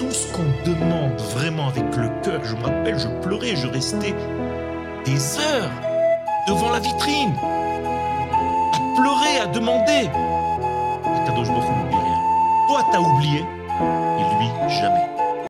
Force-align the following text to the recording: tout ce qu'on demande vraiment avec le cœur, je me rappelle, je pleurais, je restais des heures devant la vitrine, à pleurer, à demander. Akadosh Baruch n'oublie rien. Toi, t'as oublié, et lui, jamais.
tout 0.00 0.10
ce 0.10 0.32
qu'on 0.32 0.46
demande 0.64 1.20
vraiment 1.36 1.68
avec 1.68 1.84
le 1.94 2.08
cœur, 2.22 2.42
je 2.42 2.56
me 2.56 2.62
rappelle, 2.62 2.98
je 2.98 3.06
pleurais, 3.20 3.54
je 3.54 3.66
restais 3.66 4.14
des 5.04 5.38
heures 5.38 5.70
devant 6.48 6.70
la 6.70 6.80
vitrine, 6.80 7.34
à 7.36 8.78
pleurer, 8.96 9.40
à 9.42 9.46
demander. 9.48 10.08
Akadosh 11.04 11.48
Baruch 11.48 11.68
n'oublie 11.68 11.96
rien. 11.96 12.18
Toi, 12.68 12.86
t'as 12.90 12.98
oublié, 12.98 13.40
et 13.40 14.38
lui, 14.38 14.70
jamais. 14.70 15.19